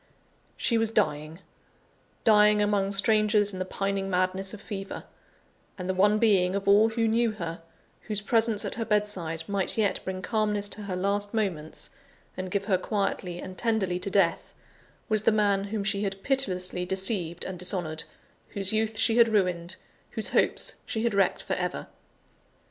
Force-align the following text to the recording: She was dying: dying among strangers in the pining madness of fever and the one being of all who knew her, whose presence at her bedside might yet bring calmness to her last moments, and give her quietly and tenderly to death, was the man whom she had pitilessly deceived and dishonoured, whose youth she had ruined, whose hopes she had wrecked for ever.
She 0.57 0.79
was 0.79 0.89
dying: 0.91 1.41
dying 2.23 2.59
among 2.59 2.91
strangers 2.91 3.53
in 3.53 3.59
the 3.59 3.65
pining 3.65 4.09
madness 4.09 4.51
of 4.51 4.59
fever 4.59 5.03
and 5.77 5.87
the 5.87 5.93
one 5.93 6.17
being 6.17 6.55
of 6.55 6.67
all 6.67 6.89
who 6.89 7.07
knew 7.07 7.33
her, 7.33 7.61
whose 8.07 8.19
presence 8.19 8.65
at 8.65 8.73
her 8.73 8.83
bedside 8.83 9.43
might 9.47 9.77
yet 9.77 10.03
bring 10.03 10.23
calmness 10.23 10.67
to 10.69 10.81
her 10.85 10.95
last 10.95 11.35
moments, 11.35 11.91
and 12.35 12.49
give 12.49 12.65
her 12.65 12.79
quietly 12.79 13.39
and 13.39 13.59
tenderly 13.59 13.99
to 13.99 14.09
death, 14.09 14.55
was 15.07 15.21
the 15.21 15.31
man 15.31 15.65
whom 15.65 15.83
she 15.83 16.01
had 16.01 16.23
pitilessly 16.23 16.83
deceived 16.83 17.45
and 17.45 17.59
dishonoured, 17.59 18.05
whose 18.55 18.73
youth 18.73 18.97
she 18.97 19.17
had 19.17 19.29
ruined, 19.29 19.75
whose 20.13 20.29
hopes 20.29 20.73
she 20.83 21.03
had 21.03 21.13
wrecked 21.13 21.43
for 21.43 21.53
ever. 21.57 21.85